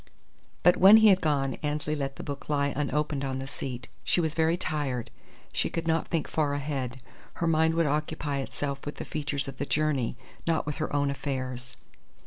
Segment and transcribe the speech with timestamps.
[0.63, 3.87] But when he had gone Annesley let the book lie unopened on the seat.
[4.03, 5.11] She was very tired.
[5.53, 6.99] She could not think far ahead.
[7.33, 10.17] Her mind would occupy itself with the features of the journey,
[10.47, 11.77] not with her own affairs.